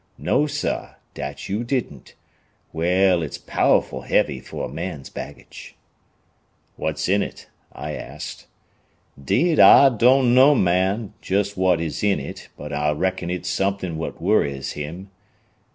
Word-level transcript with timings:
No, 0.17 0.47
sah, 0.47 0.95
dat 1.13 1.47
yo' 1.47 1.61
didn't. 1.61 2.15
Well, 2.73 3.21
it's 3.21 3.37
pow'rful 3.37 4.01
heavy 4.01 4.39
fo' 4.39 4.63
a 4.63 4.67
man's 4.67 5.11
baggage." 5.11 5.75
"What's 6.75 7.07
in 7.07 7.21
it?" 7.21 7.47
I 7.71 7.93
asked. 7.93 8.47
"'Deed, 9.23 9.59
I 9.59 9.89
doan 9.89 10.33
know, 10.33 10.55
man, 10.55 11.13
jest 11.21 11.55
what 11.55 11.79
is 11.79 12.03
in 12.03 12.19
it, 12.19 12.49
but 12.57 12.73
I 12.73 12.89
reckon 12.93 13.29
it's 13.29 13.47
something 13.47 13.95
what 13.95 14.19
worries 14.19 14.71
him. 14.71 15.11